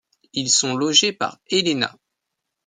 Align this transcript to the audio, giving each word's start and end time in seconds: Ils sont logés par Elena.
Ils 0.33 0.49
sont 0.49 0.75
logés 0.75 1.13
par 1.13 1.37
Elena. 1.51 1.95